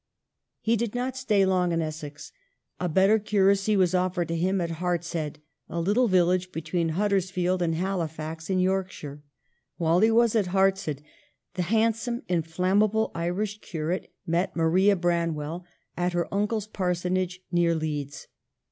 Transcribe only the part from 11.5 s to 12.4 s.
the handsome